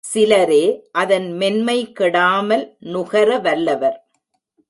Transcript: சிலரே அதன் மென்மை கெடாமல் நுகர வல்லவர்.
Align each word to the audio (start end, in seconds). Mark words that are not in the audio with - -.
சிலரே 0.03 0.65
அதன் 0.91 1.27
மென்மை 1.31 1.91
கெடாமல் 1.99 2.63
நுகர 2.79 3.39
வல்லவர். 3.39 3.97